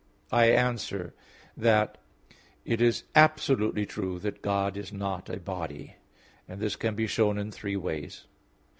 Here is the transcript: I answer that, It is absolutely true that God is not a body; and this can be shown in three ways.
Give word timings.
I 0.31 0.45
answer 0.45 1.13
that, 1.55 1.99
It 2.65 2.81
is 2.81 3.03
absolutely 3.13 3.85
true 3.85 4.17
that 4.17 4.41
God 4.41 4.75
is 4.75 4.91
not 4.91 5.29
a 5.29 5.37
body; 5.39 5.97
and 6.47 6.59
this 6.59 6.75
can 6.75 6.95
be 6.95 7.05
shown 7.05 7.37
in 7.37 7.51
three 7.51 7.75
ways. 7.75 8.25